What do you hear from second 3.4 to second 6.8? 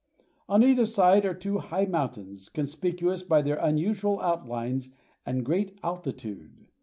their unusual outlines and great altitude.